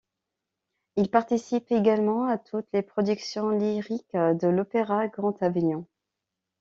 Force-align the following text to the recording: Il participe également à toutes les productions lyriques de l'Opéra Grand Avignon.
Il 0.95 1.11
participe 1.11 1.71
également 1.71 2.25
à 2.25 2.39
toutes 2.39 2.65
les 2.73 2.81
productions 2.81 3.51
lyriques 3.51 4.15
de 4.15 4.47
l'Opéra 4.47 5.07
Grand 5.07 5.39
Avignon. 5.43 5.85